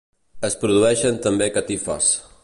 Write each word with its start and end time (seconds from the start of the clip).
Es 0.47 0.55
produeixen 0.63 1.19
també 1.27 1.49
catifes. 1.59 2.09